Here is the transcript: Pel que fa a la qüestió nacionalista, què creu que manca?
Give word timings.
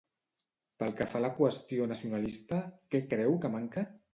Pel 0.83 0.95
que 1.01 1.07
fa 1.11 1.19
a 1.19 1.21
la 1.27 1.31
qüestió 1.35 1.87
nacionalista, 1.91 2.61
què 2.95 3.05
creu 3.13 3.39
que 3.45 3.57
manca? 3.59 3.89